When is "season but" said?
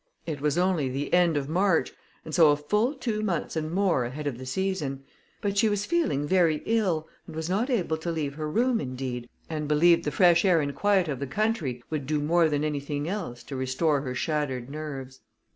4.47-5.59